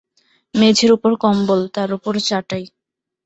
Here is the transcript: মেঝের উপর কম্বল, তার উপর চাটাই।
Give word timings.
মেঝের 0.55 0.91
উপর 0.93 1.11
কম্বল, 1.23 1.61
তার 1.75 1.89
উপর 1.97 2.13
চাটাই। 2.27 2.65